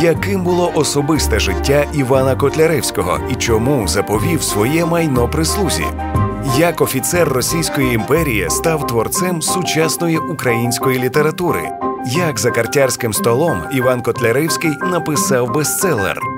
[0.00, 5.84] яким було особисте життя Івана Котляревського і чому заповів своє майно прислузі.
[6.58, 11.70] Як офіцер Російської імперії став творцем сучасної української літератури,
[12.06, 16.35] як за картярським столом Іван Котляревський написав бестселер.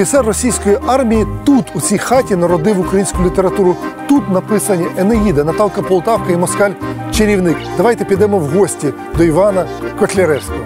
[0.00, 3.76] Офіцер російської армії тут, у цій хаті, народив українську літературу.
[4.08, 6.70] Тут написані Енеїда, Наталка Полтавка і Москаль
[7.12, 7.56] Чарівник.
[7.76, 9.66] Давайте підемо в гості до Івана
[9.98, 10.58] Котляревського.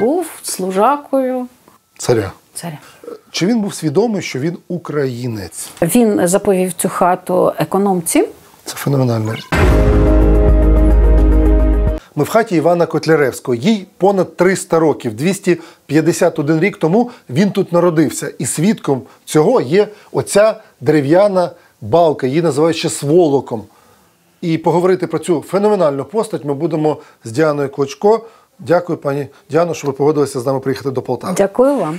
[0.00, 1.46] Був служакою
[1.98, 2.32] Царя.
[2.60, 2.78] Царя.
[3.30, 5.70] Чи він був свідомий, що він українець?
[5.82, 8.28] Він заповів цю хату економці.
[8.64, 9.34] Це феноменально.
[12.14, 13.54] Ми в хаті Івана Котляревського.
[13.54, 18.32] Їй понад 300 років, 251 рік тому він тут народився.
[18.38, 21.50] І свідком цього є оця дерев'яна
[21.80, 23.62] балка, її називають ще сволоком.
[24.40, 28.26] І поговорити про цю феноменальну постать ми будемо з Діаною Клочко.
[28.58, 31.34] Дякую, пані Діано, що ви погодилися з нами приїхати до Полтави.
[31.36, 31.98] Дякую вам.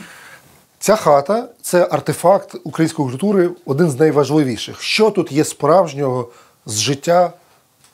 [0.80, 4.82] Ця хата це артефакт української культури, один з найважливіших.
[4.82, 6.30] Що тут є справжнього
[6.66, 7.32] з життя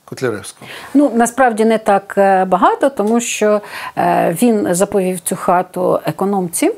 [0.05, 0.71] Котляревського?
[0.93, 3.61] Ну насправді не так е, багато, тому що
[3.97, 6.71] е, він заповів цю хату економці.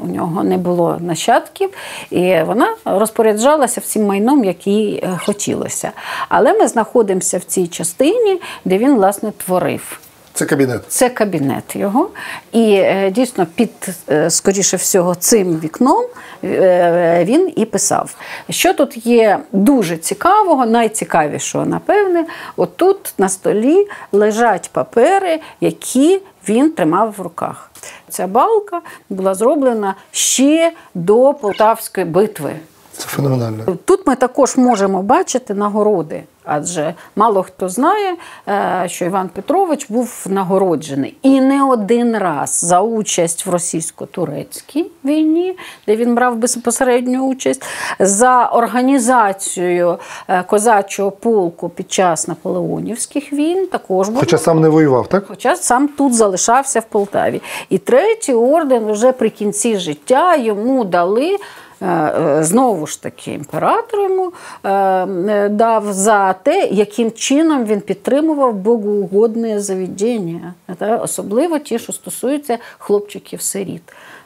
[0.00, 1.70] У нього не було нащадків,
[2.10, 5.92] і вона розпоряджалася всім майном, який е, хотілося.
[6.28, 10.00] Але ми знаходимося в цій частині, де він власне творив.
[10.32, 10.80] Це кабінет.
[10.88, 12.10] Це кабінет його.
[12.52, 13.70] І е, дійсно під,
[14.10, 16.06] е, скоріше всього, цим вікном
[16.44, 18.14] е, він і писав.
[18.50, 22.24] Що тут є дуже цікавого, найцікавішого, напевне,
[22.56, 27.70] отут на столі лежать папери, які він тримав в руках.
[28.08, 32.52] Ця балка була зроблена ще до Полтавської битви.
[33.00, 33.76] Це феноменально.
[33.84, 38.16] Тут ми також можемо бачити нагороди, адже мало хто знає,
[38.48, 45.56] е, що Іван Петрович був нагороджений і не один раз за участь в російсько-турецькій війні,
[45.86, 47.62] де він брав безпосередню участь,
[47.98, 53.66] за організацію е, козачого полку під час наполеонівських війн.
[53.66, 55.24] Також був Хоча сам не воював, так?
[55.28, 57.42] Хоча сам тут залишався в Полтаві.
[57.68, 61.36] І третій орден вже при кінці життя йому дали.
[61.80, 64.32] Е, е, Знову ж таки, імператор йому
[64.64, 73.82] е, дав за те, яким чином він підтримував богоугодне заведення, особливо ті, що стосуються хлопчиків-сиріт.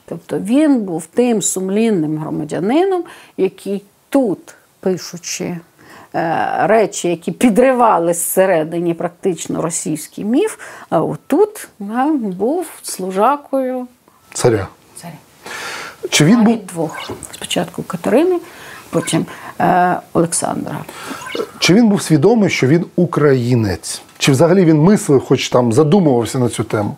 [0.07, 3.05] Тобто він був тим сумлінним громадянином,
[3.37, 5.57] який тут, пишучи
[6.59, 10.59] речі, які підривали зсередині практично російський міф,
[10.91, 11.69] а отут
[12.19, 13.87] був служакою
[14.35, 14.69] Царя.
[16.11, 17.11] Чи він був двох.
[17.35, 18.39] Спочатку Катерини,
[18.91, 19.27] потім
[19.61, 20.85] е, Олександра.
[21.59, 24.03] чи він був свідомий, що він українець?
[24.19, 26.97] Чи взагалі він мислив, хоч там задумувався на цю тему?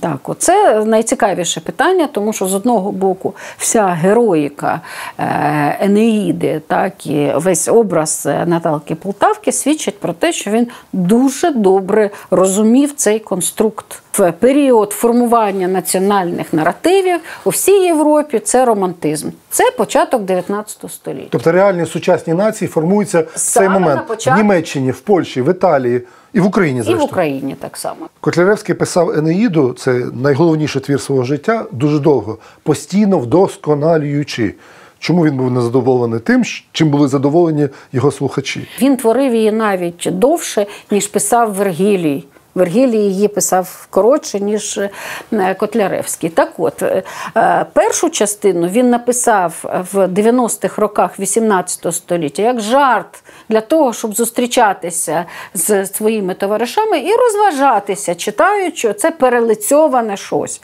[0.00, 4.80] Так, оце найцікавіше питання, тому що з одного боку вся героїка
[5.18, 11.50] е, Енеїди, так і весь образ е, Наталки Полтавки свідчать про те, що він дуже
[11.50, 14.02] добре розумів цей конструкт.
[14.12, 19.28] В період формування національних наративів у всій Європі це романтизм.
[19.50, 21.28] Це початок 19 століття.
[21.30, 24.36] Тобто реальні сусідні нації формуються в цей момент в.
[24.36, 27.02] Німеччині, в Польщі, в Італії і в Україні, І в.
[27.02, 28.08] Україні так само.
[28.20, 34.54] Котляревський писав Енеїду, це найголовніший твір свого життя, дуже довго, постійно вдосконалюючи.
[34.98, 38.68] Чому він був незадоволений тим, чим були задоволені його слухачі?
[38.82, 42.24] Він творив її навіть довше, ніж писав Вергілій.
[42.54, 44.80] Вергілій її писав коротше, ніж
[45.32, 46.30] е, Котляревський.
[46.30, 47.02] Так от, е,
[47.36, 54.14] е, першу частину він написав в 90-х роках 18 століття як жарт для того, щоб
[54.14, 55.24] зустрічатися
[55.54, 60.60] з своїми товаришами і розважатися, читаючи це перелицьоване щось.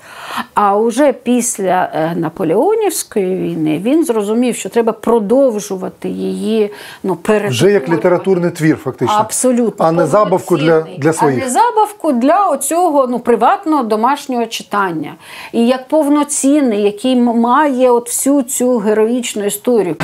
[0.55, 6.71] А вже після е, Наполеонівської війни він зрозумів, що треба продовжувати її
[7.03, 9.17] ну, Вже як літературний твір, фактично.
[9.17, 9.87] Абсолютно.
[9.87, 11.43] А не забавку для, для своїх.
[11.43, 15.15] А не забавку для оцього ну, приватного домашнього читання.
[15.53, 19.97] І як повноцінний, який має от всю цю героїчну історію.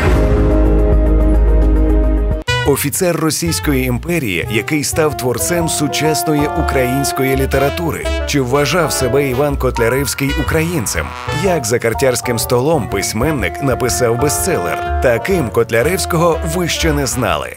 [2.67, 8.07] Офіцер Російської імперії, який став творцем сучасної української літератури.
[8.27, 11.07] Чи вважав себе Іван Котляревський українцем?
[11.43, 15.01] Як за картярським столом письменник написав бестселер?
[15.03, 17.57] Таким Котляревського ви ще не знали.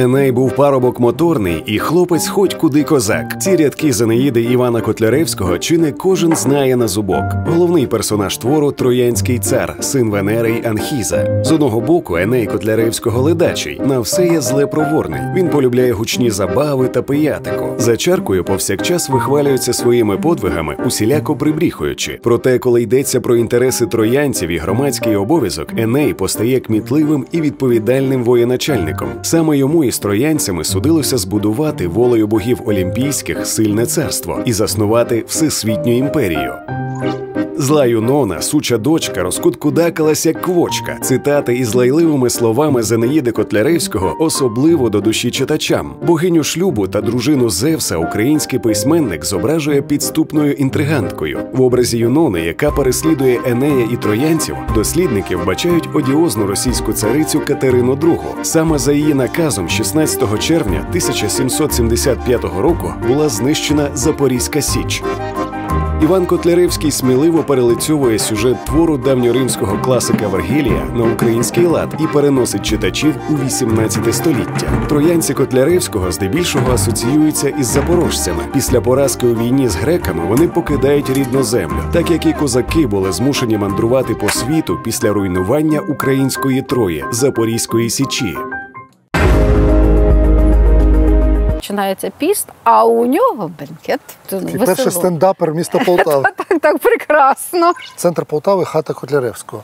[0.00, 3.42] Еней був парубок моторний і хлопець хоть куди козак.
[3.42, 7.24] Ці рядки з Енеїди Івана Котляревського чи не кожен знає на зубок.
[7.46, 11.42] Головний персонаж твору Троянський цар, син Венери й Анхіза.
[11.44, 13.80] З одного боку, Еней Котляревського ледачий.
[13.86, 15.20] На все є зле проворний.
[15.34, 17.66] Він полюбляє гучні забави та пиятику.
[17.78, 22.18] За чаркою повсякчас вихвалюється своїми подвигами, усіляко прибріхуючи.
[22.22, 29.08] Проте, коли йдеться про інтереси троянців і громадський обов'язок, Еней постає кмітливим і відповідальним воєначальником.
[29.22, 36.52] Саме йому із троянцями судилося збудувати волею богів олімпійських сильне царство і заснувати всесвітню імперію.
[37.56, 40.98] Зла Юнона, суча дочка, розкуткудакалась як квочка.
[41.02, 45.94] Цитати із лайливими словами Зенеїди Котляревського особливо до душі читачам.
[46.06, 51.38] Богиню шлюбу та дружину Зевса український письменник зображує підступною інтриганткою.
[51.52, 58.18] В образі Юнони, яка переслідує Енея і троянців, дослідники вбачають одіозну російську царицю Катерину II.
[58.42, 65.02] Саме за її наказом, 16 червня 1775 року, була знищена Запорізька Січ.
[66.02, 73.14] Іван Котляревський сміливо перелицьовує сюжет твору давньоримського класика Вергілія на український лад і переносить читачів
[73.30, 74.86] у 18 століття.
[74.88, 78.42] Троянці Котляревського здебільшого асоціюються із запорожцями.
[78.52, 83.12] Після поразки у війні з греками вони покидають рідну землю, так як і козаки були
[83.12, 88.36] змушені мандрувати по світу після руйнування української Трої Запорізької січі.
[91.70, 94.00] Починається піст, а у нього бенкет.
[94.30, 94.64] Весело.
[94.66, 96.22] перший стендапер міста Полтави.
[96.22, 97.72] Так, так прекрасно.
[97.96, 99.62] Центр Полтави хата Котляревського.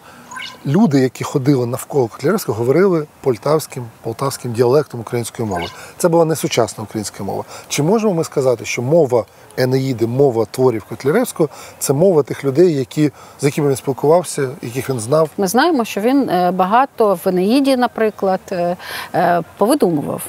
[0.66, 5.64] Люди, які ходили навколо Котляревського, говорили полтавським, полтавським діалектом української мови.
[5.98, 7.44] Це була не сучасна українська мова.
[7.68, 9.24] Чи можемо ми сказати, що мова
[9.56, 11.48] Енеїди, мова творів Котляревського
[11.78, 13.10] це мова тих людей, які,
[13.40, 15.30] з якими він спілкувався, яких він знав?
[15.36, 18.76] Ми знаємо, що він е, багато в Енеїді, наприклад, е,
[19.14, 20.22] е, повидумував.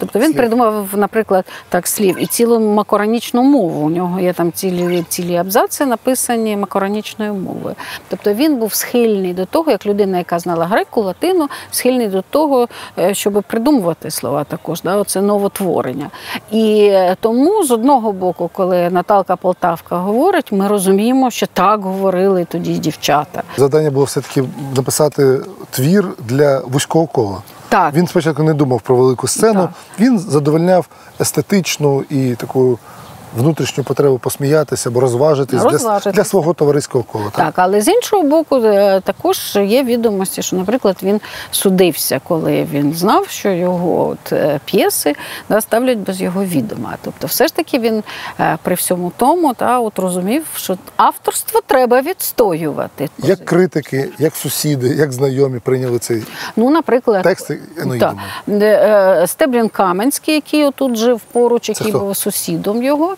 [0.00, 3.86] Тобто він придумав, наприклад, так слів і цілу макоронічну мову.
[3.86, 7.74] У нього є там цілі, цілі абзаци, написані макоронічною мовою.
[8.08, 12.68] Тобто він був схильний до того, як людина, яка знала греку, латину, схильний до того,
[12.98, 14.82] е, щоб придумувати слова також.
[14.82, 14.96] Да?
[14.96, 16.10] Оце новотворення.
[16.50, 22.44] І е, тому з одного боку, коли Наталка Полтавка говорить, ми розуміємо, що так говорили
[22.44, 23.42] тоді дівчата.
[23.56, 24.44] Завдання було все-таки
[24.76, 27.42] написати твір для вузького кола.
[27.70, 27.94] Так.
[27.94, 29.70] Він спочатку не думав про велику сцену, Так.
[30.00, 30.86] він задовольняв
[31.20, 32.78] естетичну і таку
[33.36, 36.14] внутрішню потребу посміятися або розважитись, Для, Розважитись.
[36.14, 37.24] для свого товариського кола.
[37.24, 42.66] Так, так, але з іншого боку, е, також є відомості, що, наприклад, він судився, коли
[42.72, 45.14] він знав, що його от, е, п'єси
[45.48, 46.96] да, ставлять без його відома.
[47.02, 48.02] Тобто, все ж таки він
[48.40, 53.08] е, при всьому тому та, от, розумів, що авторство треба відстоювати.
[53.18, 56.22] Як критики, як сусіди, як знайомі прийняли цей
[56.56, 57.22] Ну, наприклад,
[58.48, 63.16] е, Стеблін Каменський, який отут жив поруч, який був сусідом його,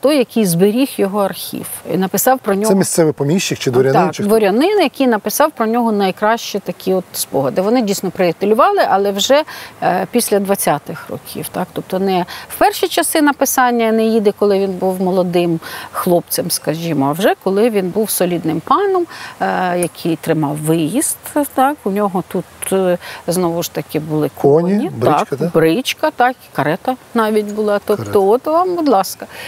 [0.00, 4.02] той, який зберіг його архів, і написав про нього Це місцевий поміщик чи дворянин?
[4.02, 7.60] так, чи дворянин, який написав про нього найкращі такі от спогади.
[7.62, 9.42] Вони дійсно приятелювали, але вже
[9.82, 11.48] е, після 20-х років.
[11.48, 11.68] Так?
[11.72, 15.60] Тобто не в перші часи написання Енеїди, коли він був молодим
[15.92, 19.06] хлопцем, скажімо, а вже коли він був солідним паном,
[19.40, 21.16] е, який тримав виїзд.
[21.54, 21.76] Так?
[21.84, 25.52] У нього тут е, знову ж таки були Коні, коні, бричка, так, так?
[25.52, 27.80] бричка, так, карета навіть була.
[27.84, 28.18] Тобто, Карета.
[28.18, 29.03] от вам, будь ласка.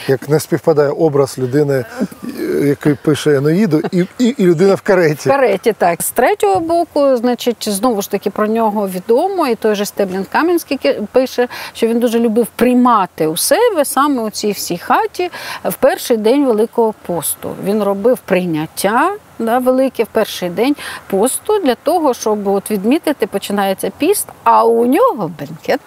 [0.09, 1.85] Як не співпадає образ людини,
[2.25, 5.29] е, який пише Енеїду, і, і, і людина в кареті.
[5.29, 6.03] В кареті, так.
[6.03, 10.79] З третього боку, значить, знову ж таки про нього відомо, і той же Стеблін Кам'янський
[11.13, 15.31] пише, що він дуже любив приймати у себе саме у цій всій хаті
[15.65, 17.51] в перший день Великого посту.
[17.65, 19.17] Він робив прийняття.
[19.39, 24.87] Да, велике в перший день посту для того, щоб от відмітити, починається піст, а у
[24.87, 25.81] нього бенкет.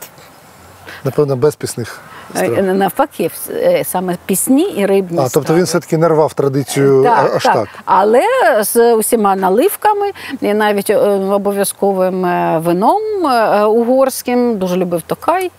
[1.03, 2.63] Напевно, без пісних Е, страв.
[2.63, 5.19] Навпаки, е, саме пісні і рибні.
[5.21, 7.67] А, тобто він все-таки не рвав традицію а- аж так.
[7.85, 8.21] Але
[8.61, 10.97] з усіма наливками і навіть е,
[11.33, 15.51] обов'язковим е, вином е, угорським, дуже любив токай.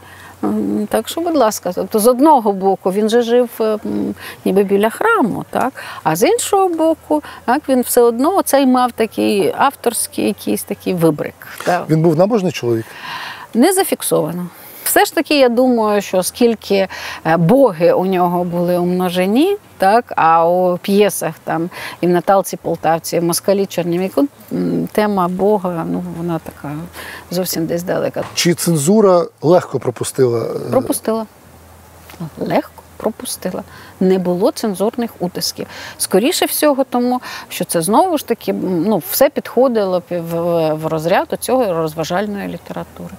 [0.89, 3.79] Так що, будь ласка, тобто з одного боку він же жив е,
[4.45, 5.73] ніби біля храму, так?
[6.03, 11.35] а з іншого боку, так, він все одно цей мав такий авторський якийсь такий вибрик.
[11.65, 11.85] Так.
[11.91, 12.87] Він був набожний чоловік.
[13.55, 14.47] Не зафіксовано.
[14.91, 16.89] Все ж таки, я думаю, що оскільки
[17.27, 21.71] е, боги у нього були у множині, так, а у п'єсах там
[22.01, 24.27] і в Наталці Полтавці, і в Москалі Чернівіку
[24.93, 26.75] тема Бога, ну вона така
[27.31, 28.23] зовсім десь далека.
[28.35, 30.39] Чи цензура легко пропустила?
[30.67, 31.27] е, Пропустила.
[32.39, 33.63] Легко пропустила.
[34.01, 35.67] Не було цензурних утисків.
[35.99, 41.37] Скоріше всього, тому що це знову ж таки ну, все підходило пі- в, в розряд
[41.41, 43.15] цього розважальної літератури.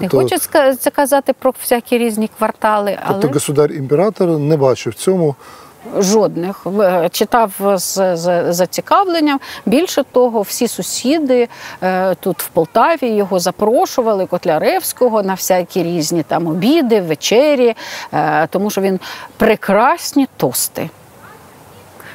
[0.00, 4.92] Не Тобто- хочу ска- це казати про всякі різні квартали, але Тобто государ-імператор не бачив
[4.92, 5.34] в цьому.
[5.98, 9.40] жодних В- читав з, з зацікавленням.
[9.66, 11.48] Більше того, всі сусіди
[11.82, 17.74] е, тут в Полтаві його запрошували Котляревського на всякі різні там обіди, вечері,
[18.12, 19.00] е, тому що він
[19.36, 20.90] прекрасні тости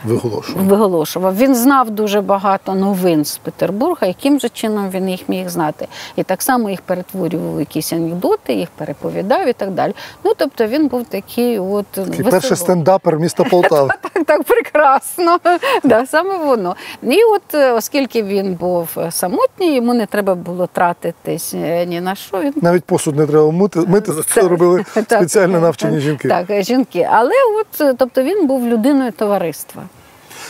[0.05, 0.65] Виголошував.
[0.65, 1.37] виголошував.
[1.37, 5.87] Він знав дуже багато новин з Петербурга, яким же чином він їх міг знати.
[6.15, 9.93] І так само їх перетворював якісь анекдоти, їх переповідав і так далі.
[10.23, 13.95] Ну тобто він був такий, от Такий перший стендапер міста Полтава.
[14.13, 15.37] Так, так, прекрасно.
[15.83, 16.75] Да, саме воно.
[17.03, 22.01] І от е, оскільки він був е, самотній, йому не треба було тратитись е, ні
[22.01, 22.39] на що.
[22.39, 26.27] Він Навіть посуд не треба мити, мити за це робили спеціально навчені жінки.
[26.27, 27.09] Так, жінки.
[27.11, 29.83] Але от тобто він був людиною товариства.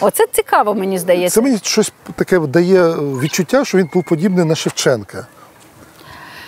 [0.02, 1.36] Оце цікаво, мені здається.
[1.36, 5.28] Це мені щось таке дає відчуття, що він був подібний на Шевченка.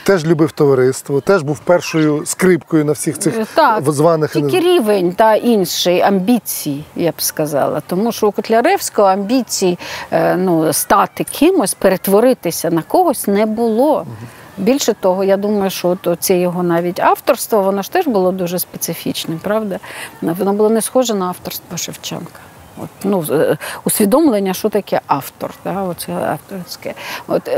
[0.04, 5.12] Теж любив товариство, теж був першою скрипкою на всіх цих Е, Так, званих тільки рівень
[5.12, 7.82] та інший амбіцій, я б сказала.
[7.88, 9.80] Тому що у Котляревського амбіцій
[10.12, 14.06] е, ну, стати кимось, перетворитися на когось не було.
[14.58, 18.60] Більше того, я думаю, що от це його навіть авторство, воно ж теж було дуже
[18.60, 19.80] специфічним, правда?
[20.22, 22.40] Воно було не схоже на авторство Шевченка.
[22.78, 26.94] От, ну, е, усвідомлення, що таке автор, да, оце авторське.
[27.28, 27.50] От,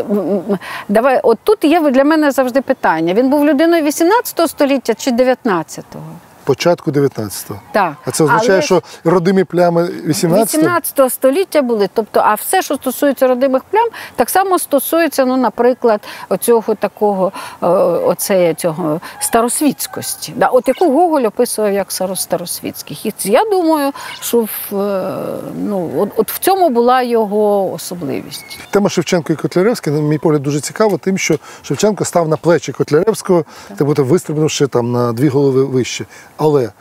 [0.90, 6.02] давай, от тут є для мене завжди питання: він був людиною 18 століття чи 19-го?
[6.46, 7.60] Початку 19-го.
[7.72, 7.94] Так.
[8.06, 10.44] А це означає, Але що родимі плями 18-го?
[10.44, 11.90] 18 століття були.
[11.94, 17.32] Тобто, а все, що стосується родимих плям, так само стосується, ну, наприклад, оцього такого,
[17.64, 20.34] е, оце, цього старосвітськості.
[20.36, 23.06] Да, от яку Гоголь описував як старо- старосвітських.
[23.06, 25.14] І я думаю, що в, е,
[25.56, 28.60] ну, от, от в цьому була його особливість.
[28.70, 32.72] Тема Шевченко і Котляревський, на мій погляд, дуже цікава, тим, що Шевченко став на плечі
[32.72, 33.46] Котляревського,
[33.78, 36.06] так буде вистрибнувши там на дві голови вище.
[36.38, 36.72] Але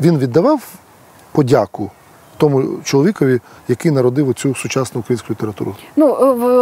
[0.00, 0.68] він віддавав
[1.32, 1.90] подяку
[2.42, 5.74] тому чоловікові, який народив цю сучасну українську літературу.
[5.96, 6.16] Ну,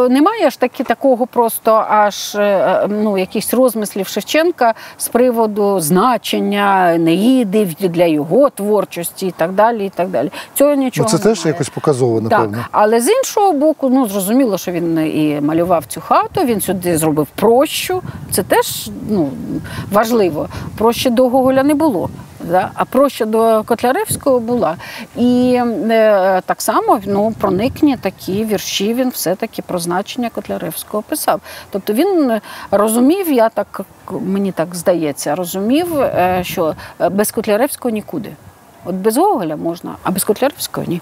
[0.06, 6.98] е, немає ж таки такого просто аж е, ну, якихось розмислів Шевченка з приводу значення
[6.98, 9.86] неїди для його творчості і так далі.
[9.86, 10.30] І так далі.
[10.54, 12.56] Цього Ну, нічого це теж якось показово, напевно.
[12.56, 16.98] Так, але з іншого боку, ну зрозуміло, що він і малював цю хату, він сюди
[16.98, 18.02] зробив прощу.
[18.30, 19.30] Це теж ну,
[19.92, 20.48] важливо.
[20.78, 22.10] Прощі до Гоголя не було.
[22.44, 22.70] Да?
[22.74, 24.76] А проща до Котляревського була.
[25.16, 31.40] І е, так само ну, проникні такі вірші він все-таки про значення Котляревського писав.
[31.70, 33.80] Тобто він розумів, я так
[34.10, 38.32] мені так здається, розумів, е, що е, без Котляревського нікуди.
[38.84, 41.00] От без Гоголя можна, а без Котляревського ні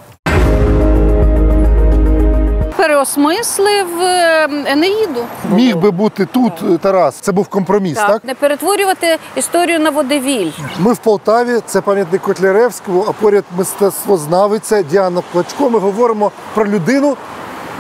[2.99, 5.25] переосмислив е, Енеїду.
[5.51, 7.15] Міг би бути тут е, Тарас.
[7.15, 8.25] Це був компроміс, так?
[8.25, 10.51] Не перетворювати історію на водевіль.
[10.79, 15.71] Ми в Полтаві, це пам'ятник Котляревського, а поряд мистецтвознавиця Діана Плачко.
[15.71, 17.17] Ми говоримо про людину,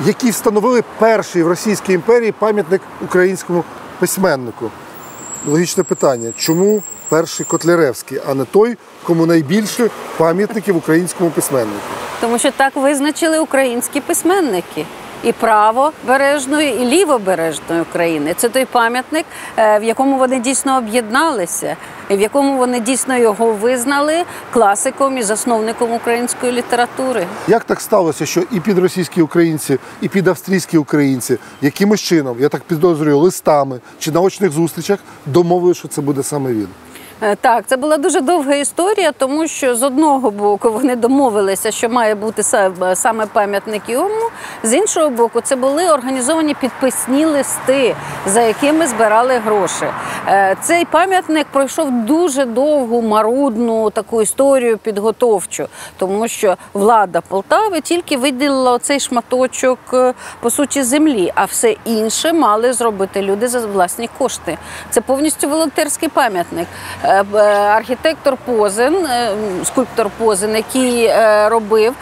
[0.06, 3.64] якій встановили перший в Російській імперії пам'ятник українському
[3.98, 4.70] письменнику.
[5.46, 11.80] Логічне питання: чому перший Котляревський, а не той, кому найбільше пам'ятників українському письменнику?
[12.20, 14.87] Тому що так визначили українські письменники.
[15.25, 18.34] І правобережної, і лівобережної України.
[18.37, 21.76] Це той пам'ятник, е, в якому вони дійсно об'єдналися,
[22.08, 27.26] і в якому вони дійсно його визнали класиком і засновником української літератури.
[27.48, 33.18] Як так сталося, що і підросійські українці, і підавстрійські українці якимось чином, я так підозрюю,
[33.18, 36.68] листами чи на очних зустрічах домовили, що це буде саме він?
[37.22, 41.88] Е, Так, це була дуже довга історія, тому що з одного боку вони домовилися, що
[41.88, 44.30] має бути са- саме пам'ятник йому.
[44.62, 47.96] З іншого боку, це були організовані підписні листи,
[48.26, 49.84] за якими збирали гроші.
[50.28, 58.16] Е, Цей пам'ятник пройшов дуже довгу марудну таку історію підготовчу, тому що влада Полтави тільки
[58.16, 64.08] виділила оцей шматочок е, по суті землі, а все інше мали зробити люди за власні
[64.18, 64.58] кошти.
[64.90, 66.66] Це повністю волонтерський пам'ятник.
[67.08, 67.38] Е, е,
[67.76, 69.30] Архітектор Позин, е,
[69.64, 71.10] скульптор Позин, який
[71.48, 71.94] робив,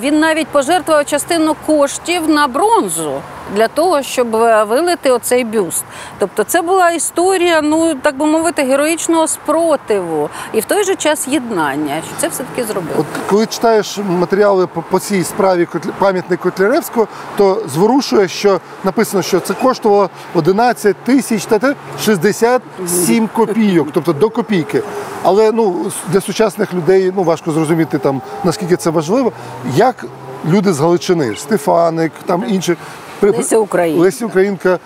[0.00, 3.20] він навіть пожертвував частину коштів на бронзу.
[3.54, 5.84] Для того, щоб е, вилити оцей бюст.
[6.18, 11.28] Тобто, це була історія, ну так би мовити, героїчного спротиву і в той же час
[11.28, 12.02] єднання.
[12.06, 12.92] Що це все таки зробив.
[12.98, 19.40] От коли читаєш матеріали по, по цій справі пам'ятник Котляревського, то зворушує, що написано, що
[19.40, 21.74] це коштувало 11 тисяч та
[22.04, 24.82] 67 копійок, тобто до копійки.
[25.22, 29.32] Але ну для сучасних людей ну важко зрозуміти там наскільки це важливо.
[29.76, 30.04] Як
[30.48, 32.76] люди з Галичини, Стефаник, там інші
[33.22, 34.02] Леся Українка.
[34.02, 34.78] Леся Українка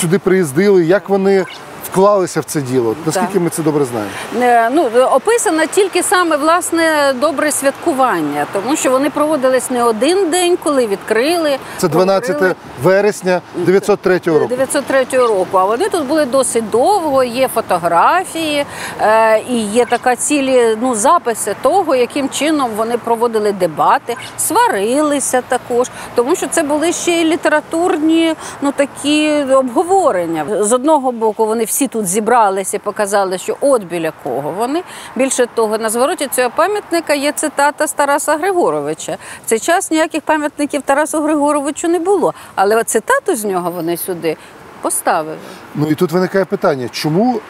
[0.00, 1.44] сюди приїздили, як вони
[1.90, 2.94] вклалися в це діло.
[3.06, 3.42] Наскільки Так.
[3.42, 4.10] ми це добре знаємо?
[4.40, 10.58] Е, ну, описано тільки саме власне добре святкування, тому що вони проводились не один день,
[10.62, 11.56] коли відкрили.
[11.78, 14.46] Це 12 Проводили вересня 903 року.
[14.48, 15.58] 903 року.
[15.58, 17.24] А вони тут були досить довго.
[17.24, 18.66] Є фотографії
[19.00, 25.90] е, і є така цілі ну, записи того, яким чином вони проводили дебати, сварилися також,
[26.14, 30.46] тому що це були ще й літературні ну такі обговорення.
[30.60, 34.82] З одного боку, вони всі тут зібралися показали, що от біля кого вони.
[35.16, 39.16] Більше того, на звороті цього пам'ятника є цитата з Тараса Григоровича.
[39.46, 44.36] В цей час ніяких пам'ятників Тарасу Григоровичу не було, але цитату з нього вони сюди
[44.82, 45.36] поставили.
[45.74, 47.40] Ну і тут виникає питання, чому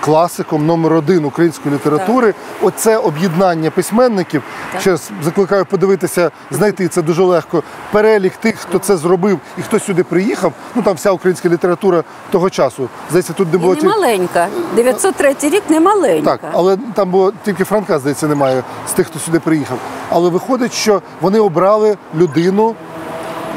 [0.00, 4.42] класиком номер один української літератури оце об'єднання письменників.
[4.72, 4.80] Так.
[4.80, 7.62] Ще раз закликаю подивитися, знайти це дуже легко.
[7.92, 10.52] Перелік тих, хто це зробив і хто сюди приїхав.
[10.74, 12.88] Ну там вся українська література того часу.
[13.08, 14.48] Здається, тут не І було не ті- маленька.
[14.76, 16.30] 903 рік не маленька.
[16.30, 19.78] Так, але там було тільки Франка, здається, немає з тих, хто сюди приїхав.
[20.08, 22.74] Але виходить, що вони обрали людину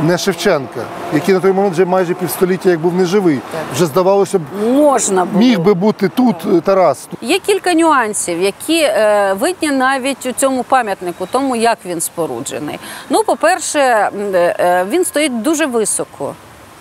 [0.01, 0.81] не Шевченка,
[1.13, 3.39] який на той момент вже майже півстоліття як був неживий.
[3.73, 5.39] Вже здавалося б, Можна було.
[5.45, 7.07] міг би бути тут е, Тарас.
[7.21, 12.79] Є кілька нюансів, які е, видні навіть у цьому пам'ятнику, тому як він споруджений.
[13.09, 16.33] Ну, по-перше, е, він стоїть дуже високо.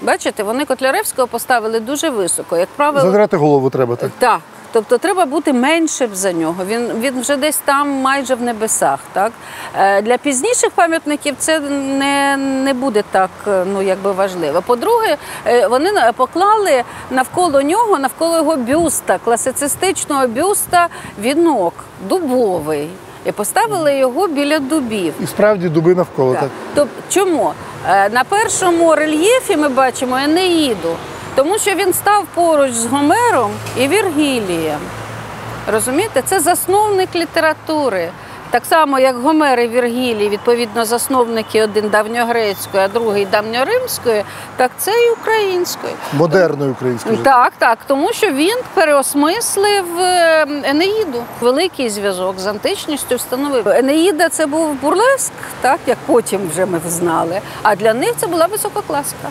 [0.02, 2.56] Бачите, вони Котляревського поставили дуже високо.
[2.56, 4.10] Як правило, Задрати голову треба так.
[4.18, 4.40] Так.
[4.72, 6.64] Тобто треба бути меншим за нього.
[6.66, 8.98] Він, він вже десь там майже в небесах.
[9.12, 9.32] Так?
[9.78, 14.62] Е, Для пізніших пам'ятників це не, не буде так е, ну, якби важливо.
[14.62, 20.88] По-друге, е, вони поклали навколо нього, навколо його бюста, класицистичного бюста,
[21.20, 21.74] вінок
[22.08, 22.88] дубовий.
[23.24, 25.14] І поставили його біля дубів.
[25.20, 26.34] І справді дуби навколо.
[26.34, 26.50] Так.
[26.74, 27.52] Тобто, чому?
[28.10, 30.96] На першому рельєфі ми бачимо Енеїду,
[31.36, 34.80] тому що він став поруч з Гомером і Віргілієм.
[35.72, 38.10] Розумієте, це засновник літератури.
[38.50, 44.24] Так само, як Гомер і Віргілій, відповідно, засновники один давньогрецької, а другий давньоримської,
[44.56, 45.92] так це і української.
[46.12, 47.16] Модерної української.
[47.16, 51.24] Так, так, тому що він переосмислив е, Енеїду.
[51.40, 53.68] Великий зв'язок з античністю встановив.
[53.68, 57.40] Енеїда це був бурлеск, так як потім вже ми знали.
[57.62, 59.28] А для них це була висока класика.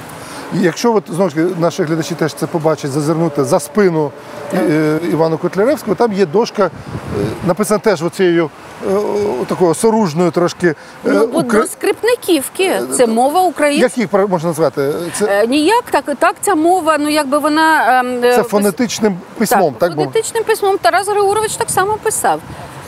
[0.55, 4.11] І Якщо от, знову ж таки наші глядачі теж це побачать, зазирнути за спину
[4.53, 6.69] е, Івану Котляревського, там є дошка, е,
[7.47, 8.49] написана теж оцією
[8.87, 8.93] е,
[9.47, 10.75] такою соружною трошки.
[11.03, 14.01] Ну, от укра- до скрипниківки це мова українська.
[14.01, 14.93] Як їх можна назвати?
[15.13, 19.73] Це, Е, Ніяк так, так ця мова, ну якби вона ем, е, це фонетичним письмом,
[19.79, 22.39] так, так, фонетичним письмом Тарас Григорович так само писав.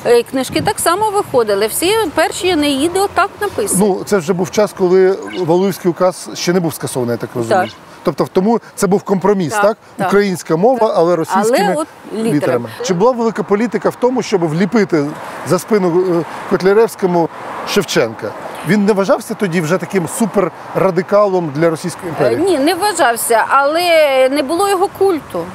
[0.06, 1.68] Е, Книжки так само виходили.
[1.68, 3.80] Всі перші Енеїди отак написані.
[3.88, 7.68] Ну, це вже був час, коли Валуївський указ ще не був скасований, я так розумію.
[7.68, 7.76] Так.
[8.06, 9.62] Тобто, тому це був компроміс, так?
[9.63, 10.08] Так, так.
[10.08, 12.34] Українська мова, але російськими Але от літерами.
[12.36, 12.70] літерами.
[12.86, 15.06] Чи була велика політика в тому, щоб вліпити
[15.48, 17.30] за спину е, Котляревському
[17.70, 18.32] Шевченка?
[18.68, 22.50] Він не вважався тоді вже таким суперрадикалом для Російської Е, імперії?
[22.52, 25.46] Ні, не вважався, але не було його культу.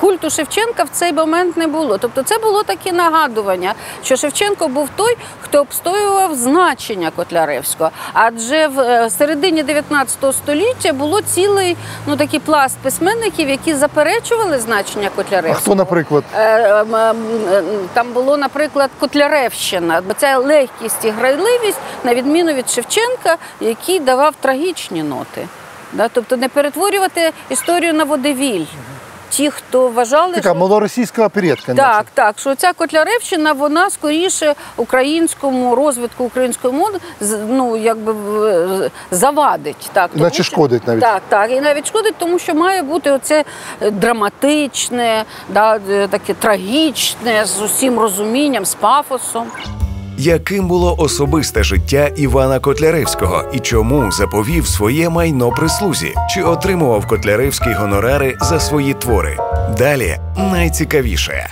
[0.00, 1.98] Культу Шевченка в цей момент не було.
[1.98, 7.90] Тобто це було таке нагадування, що Шевченко був той, хто обстоював значення Котляревського.
[8.12, 15.08] Адже в е, середині 19 століття було цілий ну, такий пласт письменників, які заперечували значення
[15.12, 15.60] А Котляревського.
[15.60, 16.24] хто, наприклад?
[16.34, 17.16] Е, ем, ем,
[17.52, 24.00] е, Там було, наприклад, Котляревщина, бо це легкість і грайливість, на відміну від Шевченка, який
[24.00, 25.48] давав трагічні ноти.
[26.12, 28.64] Тобто не перетворювати історію на водевіль.
[29.30, 30.54] Ті, хто вважали, Така що...
[30.54, 31.74] малоросійська оперетка.
[31.74, 36.98] Так, так, що ця Котляревщина, вона скоріше українському розвитку української мови
[37.48, 38.14] ну, якби
[39.10, 39.90] завадить.
[39.92, 41.00] Так, тому Наче шкодить навіть.
[41.00, 43.44] Так, так, і навіть шкодить, тому що має бути оце
[43.80, 49.46] е, драматичне, да, е, таке трагічне, з усім розумінням, з пафосом.
[50.22, 56.14] Яким було особисте життя Івана Котляревського і чому заповів своє майно прислузі?
[56.34, 59.36] Чи отримував Котляревський гонорари за свої твори?
[59.78, 61.50] Далі найцікавіше.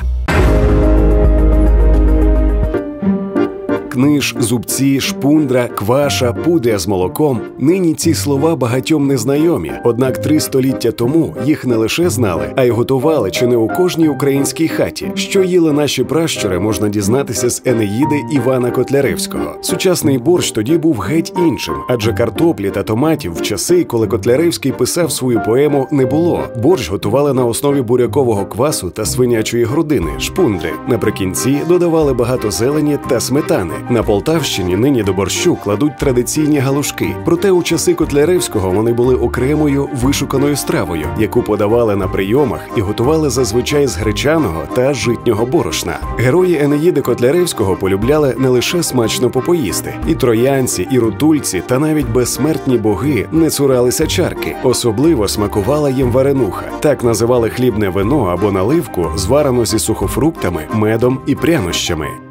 [3.99, 7.41] Книж, зубці, шпундра, кваша, пудя з молоком.
[7.59, 9.73] Нині ці слова багатьом незнайомі.
[9.85, 14.09] Однак три століття тому їх не лише знали, а й готували чи не у кожній
[14.09, 15.13] українській хаті.
[15.15, 19.55] Що їли наші пращури, можна дізнатися з Енеїди Івана Котляревського.
[19.61, 25.13] Сучасний борщ тоді був геть іншим, адже картоплі та томатів в часи, коли Котляревський писав
[25.13, 26.45] свою поему, не було.
[26.63, 30.71] Борщ готували на основі бурякового квасу та свинячої грудини, шпундри.
[30.89, 33.75] Наприкінці додавали багато зелені та сметани.
[33.90, 37.16] На Полтавщині нині до борщу кладуть традиційні галушки.
[37.24, 43.31] Проте у часи Котляревського вони були окремою вишуканою стравою, яку подавали на прийомах і готували
[43.31, 45.98] зазвичай з гречаного та житнього борошна.
[46.18, 52.79] Герої Енеїди Котляревського полюбляли не лише смачно попоїсти, і троянці, і рутульці, та навіть безсмертні
[52.79, 54.57] боги не цуралися чарки.
[54.62, 56.64] Особливо смакувала їм варенуха.
[56.81, 62.28] Так називали хлібне вино або наливку, зварену зі сухофруктами, медом і прянощами.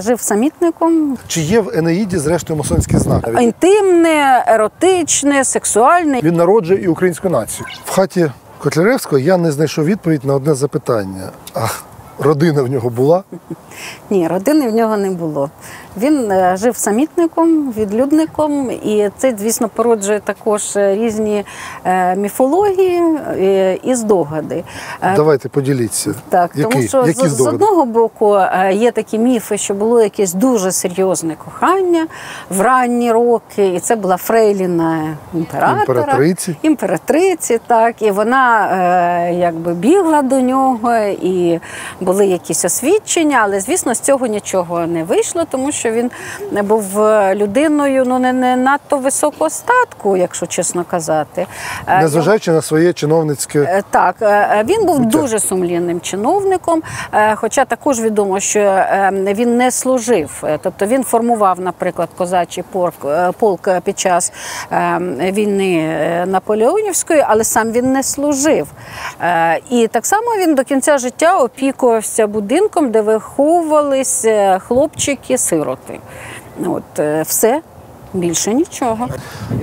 [0.00, 3.28] Жив самітником, Чи є в Енеїді, зрештою, масонський знак?
[3.40, 6.20] інтимне, еротичне, сексуальне.
[6.22, 7.66] Він народжує і українську націю.
[7.84, 11.28] В хаті Котляревського я не знайшов відповідь на одне запитання.
[11.54, 11.66] А
[12.18, 13.22] родина в нього була?
[14.10, 15.50] Ні, родини в нього не було.
[15.96, 21.44] Він е, жив самітником, відлюдником, і це, звісно, породжує також е, різні
[21.84, 23.02] е, міфології
[23.82, 24.64] і здогади.
[25.16, 26.14] Давайте поділіться.
[26.28, 28.38] Так, Які, тому що які з, з одного боку
[28.72, 32.06] є такі міфи, що було якесь дуже серйозне кохання
[32.50, 36.56] в ранні роки, і це була Фрейліна імператора, Імператриці.
[36.62, 38.68] імператриці, так, і вона
[39.28, 41.60] якби бігла до нього, і
[42.00, 46.10] були якісь освідчення, але звісно з цього нічого не вийшло, тому що він
[46.64, 51.46] був е, людиною ну не, не надто високого статку, якщо чесно казати.
[51.86, 53.60] Е, Незважаючи на своє чиновницьке.
[53.60, 54.16] Е, Так,
[54.64, 56.82] він був дуже сумлінним чиновником,
[57.34, 60.44] хоча також відомо, що він не служив.
[60.62, 64.32] Тобто він формував, наприклад, козачий полк, е, полк під час
[65.18, 65.96] війни
[66.26, 68.68] Наполеонівської, але сам він не служив.
[69.70, 74.58] І так само він до кінця життя опікувався будинком, де виховувались е,
[75.86, 76.00] хлопчики-сироти.
[76.66, 77.62] От е, все.
[78.14, 79.08] Більше нічого.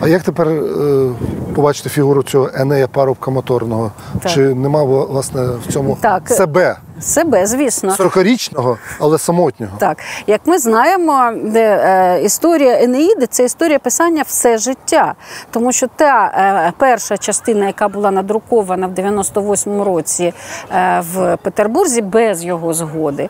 [0.02, 1.10] А як тепер е,
[1.56, 3.92] побачити фігуру цього Енея парубка моторного?
[4.22, 4.32] Так.
[4.32, 6.30] Чи нема власне в цьому Так.
[6.30, 7.96] себе Себе, звісно.
[8.00, 9.78] 40-річного, але самотнього?
[9.78, 15.14] Так, як ми знаємо, е, історія Енеїди це історія писання все життя.
[15.52, 16.26] Тому що та
[16.68, 20.34] е, перша частина, яка була надрукована в 98-му році
[20.72, 23.30] е, в Петербурзі без його згоди,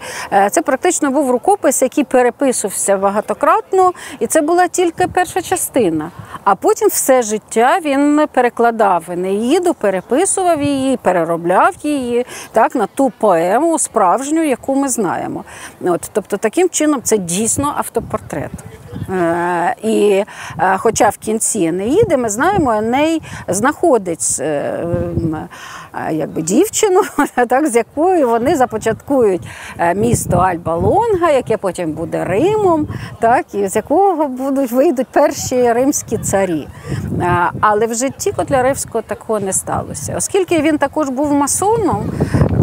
[0.52, 6.12] це практично був рукопис, який переписувався багатократно, і це була тільки перша частина.
[6.44, 13.53] А потім все життя він перекладав Енеїду, переписував її, переробляв її так на ту поему
[13.78, 15.44] справжню, яку ми знаємо.
[15.82, 18.52] От, тобто, таким чином, це дійсно автопортрет.
[19.10, 20.24] Е, і
[20.60, 24.86] е, хоча в кінці Енеїди ми знаємо, Еней знаходить е,
[26.12, 27.02] якби дівчину,
[27.48, 29.48] так, з якою вони започаткують
[29.96, 32.88] місто Альба-Лонга, яке потім буде Римом,
[33.20, 36.68] так, і з якого будуть вийдуть перші римські царі.
[37.62, 40.14] Але в житті Котляревського такого не сталося.
[40.18, 42.12] Оскільки він також був масоном,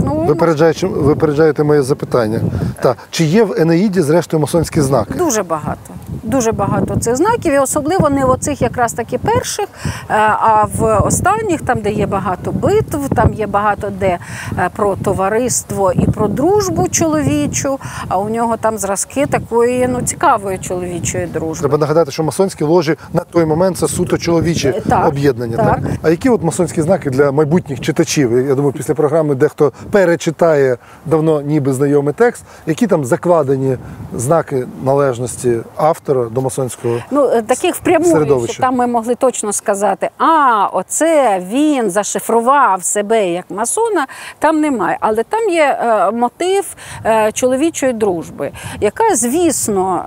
[0.05, 2.41] ну Випереджаючи, випереджаєте моє запитання.
[2.83, 2.97] Так.
[3.11, 5.15] Чи є в Енеїді, зрештою, масонські знаки?
[5.19, 5.81] Дуже багато.
[6.23, 10.99] Дуже багато цих знаків, і особливо не в оцих якраз таки перших, е, а в
[11.07, 14.19] останніх, там, де є багато битв, там є багато де
[14.59, 17.79] е, про товариство і про дружбу чоловічу.
[18.09, 21.61] А у нього там зразки такої ну цікавої чоловічої дружби.
[21.61, 25.57] Треба нагадати, що масонські ложі на той момент це суто чоловічі Е, так, об'єднання.
[25.57, 25.81] так.
[26.03, 28.47] А які от масонські знаки для майбутніх читачів?
[28.49, 30.77] Я думаю, після програми дехто перечитає
[31.07, 33.77] давно ніби знайомий текст, які там закладені
[34.15, 36.99] знаки належності автора до масонського.
[37.11, 43.29] Ну, е, таких впрямую, що там ми могли точно сказати, а оце він зашифрував себе
[43.29, 44.07] як масона,
[44.39, 44.97] там немає.
[45.01, 46.65] Але там є е, мотив
[47.05, 48.51] е, чоловічої дружби,
[48.81, 50.05] яка, звісно,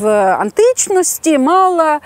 [0.00, 0.08] в
[0.40, 2.00] античності мала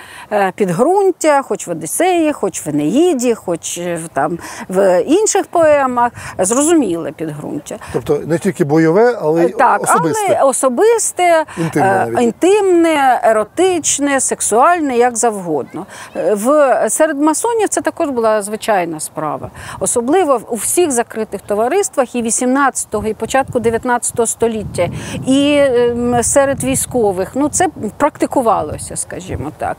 [0.54, 4.38] підґрунтя, хоч в Одіссеї, хоч в Енеїді, хоч в, там,
[4.68, 7.76] в інших поемах, зрозуміле підґрунтя.
[7.92, 10.36] Тобто не тільки бойове, але й Так, особисте.
[10.40, 12.20] але особисте, Інтимне е, навіть.
[12.22, 15.86] інтимне, еротичне, сексуальне, як завгодно.
[16.16, 22.22] Е, В серед масонів це також була звичайна справа, особливо у всіх закритих товариствах і
[22.22, 24.88] 18-го, і початку 19 століття,
[25.26, 27.30] і ем, серед військових.
[27.34, 29.76] Ну це практикувалося, скажімо так.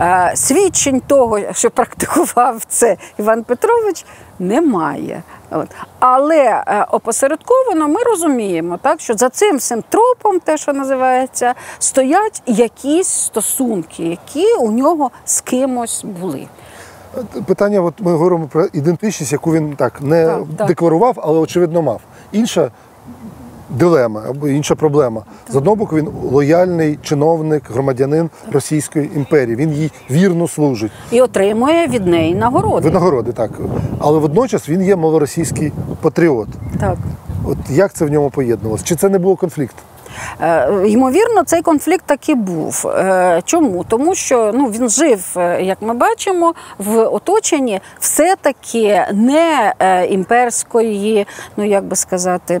[0.00, 4.04] Е, Свідчень того, що практикував це Іван Петрович,
[4.38, 5.22] немає.
[5.50, 5.68] От.
[5.98, 12.42] Але е, опосередковано ми розуміємо, так, що за цим всім тропом, те, що називається, стоять
[12.46, 16.46] якісь стосунки, які у нього з кимось були.
[17.46, 20.66] Питання, от ми говоримо про ідентичність, яку він так не Так, так.
[20.66, 22.00] декларував, але очевидно мав.
[22.32, 22.70] Інша
[23.74, 25.22] дилема або інша проблема.
[25.50, 29.56] З одного боку, він лояльний чиновник, громадянин Російської імперії.
[29.56, 30.92] Він їй вірно служить.
[31.10, 32.88] І отримує від неї нагороди.
[32.88, 33.50] Винагороди, так.
[33.98, 36.48] Але водночас він є малоросійський патріот.
[36.80, 36.96] Так.
[37.44, 38.84] От як це в ньому поєднувалося?
[38.84, 39.82] Чи це не було конфлікту?
[40.40, 42.86] Е, Ймовірно, цей конфлікт таки був.
[42.86, 43.84] Е, Чому?
[43.88, 49.74] Тому що ну, він жив, е, як ми бачимо, в оточенні все-таки не
[50.10, 52.60] імперської, ну як би сказати,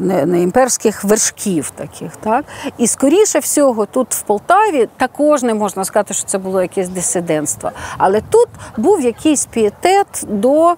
[0.00, 2.16] не, не імперських вершків таких.
[2.16, 2.44] Так?
[2.78, 7.70] І скоріше всього, тут в Полтаві також не можна сказати, що це було якесь дисидентство.
[7.98, 10.74] Але тут був якийсь пієтет до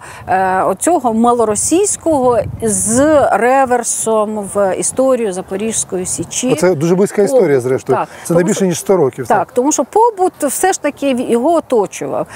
[0.67, 4.75] оцього малоросійського з реверсом в
[5.15, 6.53] історію Запорізької січі.
[6.53, 7.99] Оце дуже близька історія, зрештою.
[7.99, 9.27] Так, це не більше ніж 100 років.
[9.27, 12.27] Так, тому що побут все ж таки його оточував.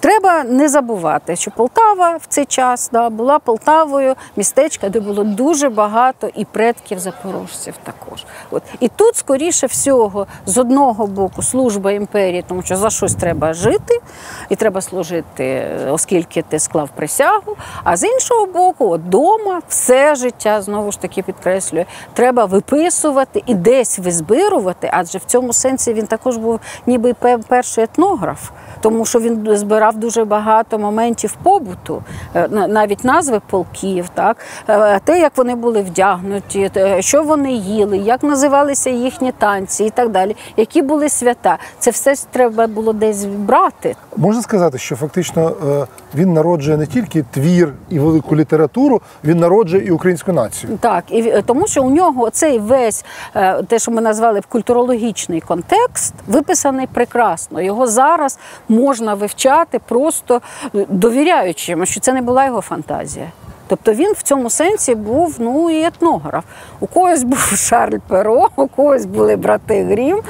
[0.00, 5.68] Треба не забувати, що Полтава в цей час да, була Полтавою, містечка, де було дуже
[5.68, 8.24] багато і предків запорожців також.
[8.50, 8.62] От.
[8.80, 14.00] І тут, скоріше всього, з одного боку служба імперії, тому що за щось треба жити,
[14.48, 17.56] і треба служити, оскільки ти склав присягу.
[17.84, 21.84] А з іншого боку, от дома все життя, знову ж таки підкреслюю,
[22.14, 27.14] треба виписувати і десь визбирувати, адже в цьому сенсі він також був ніби
[27.48, 32.02] перший етнограф, тому що він збирав дуже багато моментів побуту,
[32.34, 34.36] е, навіть назви полків, так
[34.68, 40.10] е, те, як вони були вдягнуті, що вони їли, як називалися їхні танці і так
[40.10, 41.58] далі, які були свята.
[41.78, 43.96] Це все треба було десь брати.
[44.16, 49.86] Можна сказати, що фактично е, він народжує не тільки твір і велику літературу, він народжує
[49.86, 50.78] і українську націю.
[50.80, 56.14] Так, і тому що у нього цей весь е, те, що ми назвали культурологічний контекст,
[56.26, 57.60] виписаний прекрасно.
[57.60, 60.40] Його зараз можна вивчати, просто
[60.74, 63.26] е, довіряючи йому, що це не була його фантазія.
[63.68, 66.44] Тобто він в цьому сенсі був ну і етнограф.
[66.80, 70.20] У когось був Шарль Перо, у когось були брати Грім,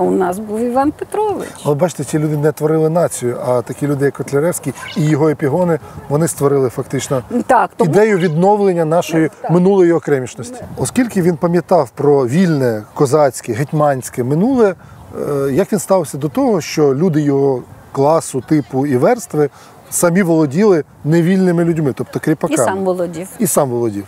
[0.00, 1.48] у нас був Іван Петрович.
[1.64, 5.78] Але бачите, ці люди не творили націю, а такі люди, як Котляревський і його епігони,
[6.08, 10.64] вони створили фактично Так, тому ідею відновлення нашої минулої окремішності.
[10.76, 14.74] Оскільки він пам'ятав про вільне, козацьке, гетьманське минуле,
[15.48, 19.50] е, як він ставився до того, що люди його класу, типу і верстви
[19.92, 23.28] самі володіли невільними людьми, тобто і сам володів.
[23.38, 24.04] І сам володів.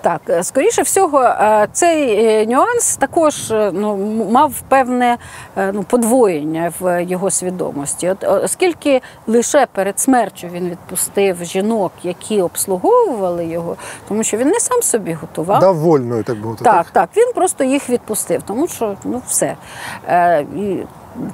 [0.00, 3.96] Так, е, скоріше всього, е, цей е, нюанс також ну,
[4.30, 5.16] мав певне
[5.56, 8.08] ну, подвоєння в його свідомості.
[8.08, 13.76] От, оскільки лише перед смертю він відпустив жінок, які обслуговували його,
[14.08, 15.60] тому що він не сам собі готував.
[15.60, 16.64] Дав вольною, так би мовити.
[16.64, 19.56] Так, так, він просто їх відпустив, тому що ну все.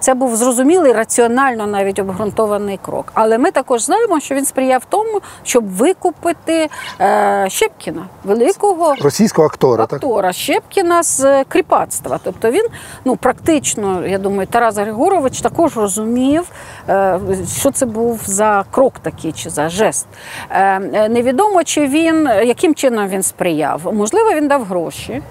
[0.01, 3.13] Це був зрозумілий, раціонально навіть обґрунтований крок.
[3.15, 6.69] Але ми також знаємо, що він сприяв тому, щоб викупити
[7.01, 10.01] е, Щепкіна, великого Російського актора, так?
[10.33, 12.21] Щепкіна з е, кріпацтва.
[12.25, 12.67] Тобто він
[13.05, 16.45] ну практично, я думаю, Тарас Григорович також розумів,
[16.89, 17.21] е,
[17.59, 20.07] що це був за крок такий чи за жест.
[20.51, 23.95] Е, е, Невідомо, чи він яким чином він сприяв.
[23.95, 25.23] Можливо, він дав гроші.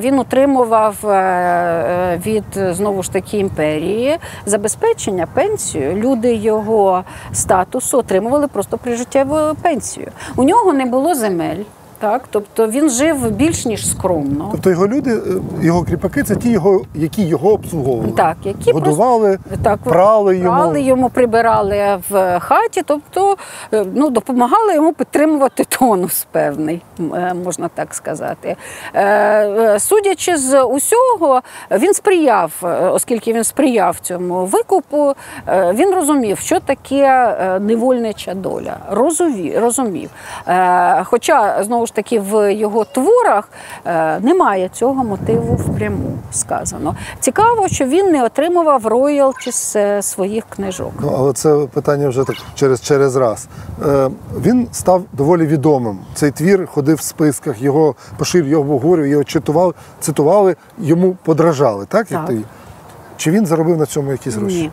[0.00, 5.96] Він отримував е, е, від знову ж таки імперії забезпечення, пенсію.
[5.96, 10.08] Люди його статусу отримували просто прижиттєву пенсію.
[10.36, 11.64] У нього не було земель.
[11.98, 14.48] Так, тобто він жив більш ніж скромно.
[14.52, 15.20] Тобто його люди, е,
[15.62, 18.12] його кріпаки, це ті, його, які його обслуговували.
[18.16, 20.50] Так, які Годували, так, прали йому.
[20.50, 23.36] прали йому, прибирали в хаті, тобто
[23.72, 28.56] е, ну, допомагали йому підтримувати тонус певний, е, можна так сказати.
[29.78, 32.52] Судячи з усього, він сприяв,
[32.92, 35.14] оскільки він сприяв цьому викупу,
[35.48, 38.76] він розумів, що таке невольнича доля.
[38.90, 39.58] Розумів.
[39.60, 40.10] розумів.
[41.04, 43.48] Хоча, знову ж таки, в його творах
[43.84, 46.96] е, немає цього мотиву впряму сказано.
[47.20, 50.92] Цікаво, що він не отримував роялті з е, своїх книжок.
[51.00, 53.48] Ну, але це питання вже так через, через раз.
[53.86, 55.98] Е, він став доволі відомим.
[56.14, 62.06] Цей твір ходив в списках, його поширював, його обговорював, його читували, цитували, йому подражали, так?
[62.06, 62.30] Так.
[63.16, 64.56] Чи він заробив на цьому якісь гроші?
[64.56, 64.70] Ні.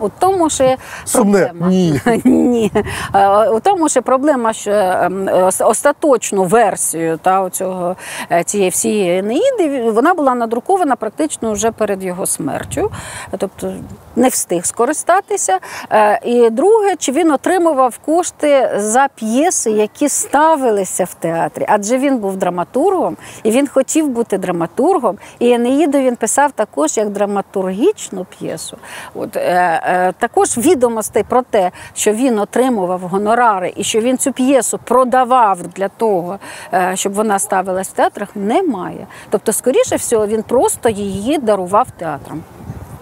[0.00, 1.40] У тому, що є Сумне.
[1.46, 1.68] проблема.
[1.68, 2.00] Ні.
[2.24, 2.72] Ні.
[3.14, 5.28] Е, У тому, що проблема, що ем,
[5.60, 7.96] остаточну версію та, цього,
[8.44, 12.90] цієї всієї Енеїди, вона була надрукована практично вже перед його смертю.
[13.38, 13.72] Тобто
[14.16, 15.58] не встиг скористатися.
[15.92, 21.66] Е, І друге, чи він отримував кошти за п'єси, які ставилися в театрі.
[21.68, 25.18] Адже він був драматургом, і він хотів бути драматургом.
[25.38, 28.76] І Енеїду він писав також як драматургічну п'єсу.
[29.14, 29.85] От, е, е,
[30.18, 35.88] також відомостей про те, що він отримував гонорари і що він цю п'єсу продавав для
[35.88, 36.38] того,
[36.72, 39.06] е, щоб вона ставилась в театрах, немає.
[39.30, 42.42] Тобто, скоріше всього, він просто її дарував театрам.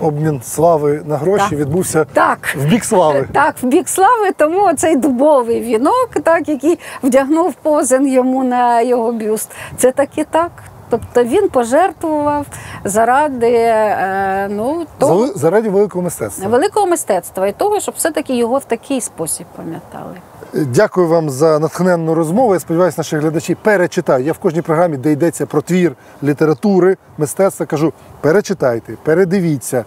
[0.00, 1.58] Обмін слави на гроші Так.
[1.58, 2.54] відбувся Так.
[2.56, 3.28] в бік слави.
[3.32, 9.12] Так, в бік слави, тому цей дубовий вінок, так, який вдягнув позин йому на його
[9.12, 10.50] бюст, це таки так.
[10.90, 12.46] Тобто він пожертвував
[12.84, 16.48] заради е, ну, того, Заради великого мистецтва.
[16.48, 20.14] великого мистецтва і того, щоб все-таки його в такий спосіб пам'ятали.
[20.52, 22.54] Дякую вам за натхненну розмову.
[22.54, 24.26] Я сподіваюся, наші глядачі перечитають.
[24.26, 25.92] Я в кожній програмі, де йдеться про твір
[26.22, 29.84] літератури, мистецтва, кажу: перечитайте, передивіться,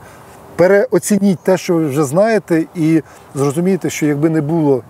[0.55, 3.03] переоцініть те, що ви вже знаєте, і
[3.35, 4.83] зрозумієте, що якби не було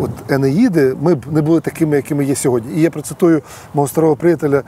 [0.00, 2.76] от Енеїди, ми б не були такими, якими є сьогодні.
[2.76, 3.42] І я процитую
[3.74, 4.62] мого старого приятеля,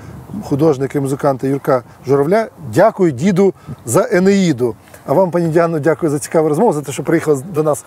[0.44, 2.46] художника і музиканта Юрка Журавля.
[2.74, 3.54] Дякую діду
[3.86, 4.74] за Енеїду.
[5.06, 7.84] А вам, пані Діано, дякую за цікаву розмову, за те, що приїхали до нас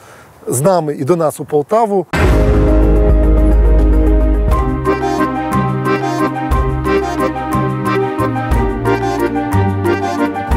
[0.47, 2.05] з нами і до нас у Полтаву.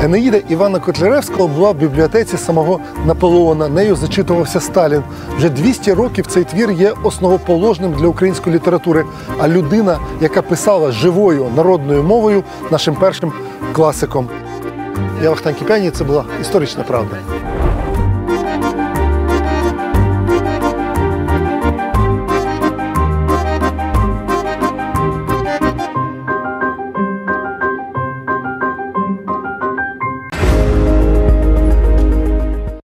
[0.02, 3.68] Енеїда Івана Котляревського була в бібліотеці самого Наполеона.
[3.68, 5.02] Нею зачитувався Сталін.
[5.36, 9.04] Вже 200 років цей твір є основоположним для української літератури.
[9.38, 13.32] А людина, яка писала живою народною мовою, нашим першим
[13.72, 14.28] класиком.
[15.22, 17.16] Я Вахтан Кіпяні, це була історична правда.